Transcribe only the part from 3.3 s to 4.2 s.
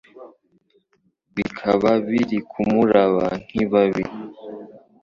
nkibabi.